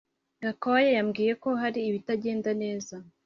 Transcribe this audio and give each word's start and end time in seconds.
Gakwaya 0.43 0.89
yambwiye 0.97 1.33
ko 1.43 1.49
hari 1.61 1.79
ibitagenda 1.89 2.49
neza 2.61 2.95